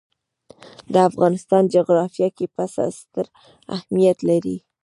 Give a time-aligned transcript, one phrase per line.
[0.93, 3.25] د افغانستان جغرافیه کې پسه ستر
[3.75, 4.57] اهمیت لري.